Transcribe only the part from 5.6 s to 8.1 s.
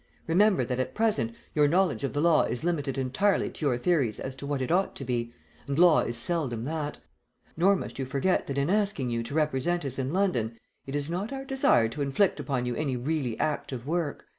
and law is seldom that; nor must you